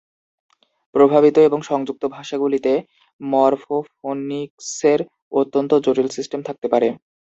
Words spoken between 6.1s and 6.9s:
System থাকতে পারে।